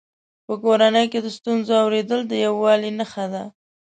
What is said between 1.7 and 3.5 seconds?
اورېدل د یووالي نښه ده.